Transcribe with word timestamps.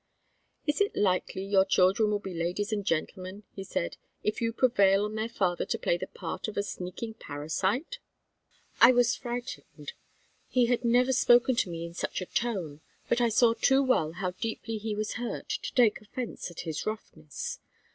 "Is 0.65 0.81
it 0.81 0.95
likely 0.95 1.43
your 1.45 1.63
children 1.63 2.09
will 2.09 2.17
be 2.17 2.33
ladies 2.33 2.71
and 2.73 2.83
gentlemen," 2.83 3.43
he 3.55 3.63
said, 3.63 3.97
"if 4.23 4.41
you 4.41 4.51
prevail 4.51 5.05
on 5.05 5.13
their 5.13 5.29
father 5.29 5.63
to 5.67 5.77
play 5.77 5.95
the 5.95 6.07
part 6.07 6.47
of 6.47 6.57
a 6.57 6.63
sneaking 6.63 7.13
parasite?" 7.13 7.99
I 8.79 8.93
was 8.93 9.15
frightened. 9.15 9.93
He 10.47 10.65
had 10.65 10.83
never 10.83 11.13
spoken 11.13 11.55
to 11.57 11.69
me 11.69 11.85
in 11.85 11.93
such 11.93 12.19
a 12.19 12.25
tone, 12.25 12.81
but 13.09 13.21
I 13.21 13.29
saw 13.29 13.53
too 13.53 13.83
well 13.83 14.13
how 14.13 14.31
deeply 14.31 14.79
he 14.79 14.95
was 14.95 15.17
hurt 15.21 15.49
to 15.49 15.71
take 15.75 16.01
offence 16.01 16.49
at 16.49 16.61
his 16.61 16.83
roughness. 16.87 17.59